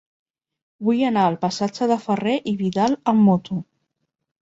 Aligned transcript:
Vull 0.87 1.03
anar 1.09 1.27
al 1.27 1.37
passatge 1.45 1.91
de 1.93 1.99
Ferrer 2.09 2.37
i 2.53 2.57
Vidal 2.65 3.01
amb 3.15 3.27
moto. 3.31 3.63